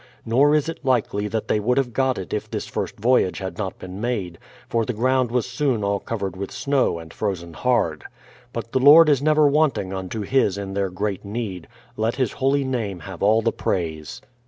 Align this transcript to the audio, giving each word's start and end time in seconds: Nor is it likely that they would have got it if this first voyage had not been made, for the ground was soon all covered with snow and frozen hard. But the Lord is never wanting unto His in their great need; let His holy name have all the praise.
Nor 0.25 0.55
is 0.55 0.67
it 0.67 0.83
likely 0.83 1.27
that 1.27 1.47
they 1.47 1.59
would 1.59 1.77
have 1.77 1.93
got 1.93 2.17
it 2.17 2.33
if 2.33 2.49
this 2.49 2.65
first 2.65 2.97
voyage 2.99 3.37
had 3.37 3.59
not 3.59 3.77
been 3.77 4.01
made, 4.01 4.39
for 4.67 4.83
the 4.83 4.93
ground 4.93 5.29
was 5.29 5.45
soon 5.47 5.83
all 5.83 5.99
covered 5.99 6.35
with 6.35 6.51
snow 6.51 6.97
and 6.97 7.13
frozen 7.13 7.53
hard. 7.53 8.05
But 8.51 8.71
the 8.71 8.79
Lord 8.79 9.09
is 9.09 9.21
never 9.21 9.47
wanting 9.47 9.93
unto 9.93 10.21
His 10.21 10.57
in 10.57 10.73
their 10.73 10.89
great 10.89 11.23
need; 11.23 11.67
let 11.97 12.15
His 12.15 12.31
holy 12.31 12.63
name 12.63 13.01
have 13.01 13.21
all 13.21 13.43
the 13.43 13.51
praise. 13.51 14.23